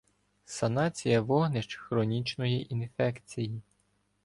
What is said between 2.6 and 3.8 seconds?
інфекції.